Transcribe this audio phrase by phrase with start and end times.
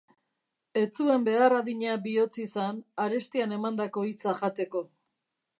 [0.79, 4.87] Ez zuen behar adina bihotz izan arestian emandako hitza jateko.